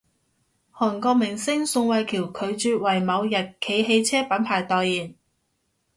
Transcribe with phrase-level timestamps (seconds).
[0.73, 5.13] 韓國明星宋慧喬拒絕爲某日企汽車品牌代言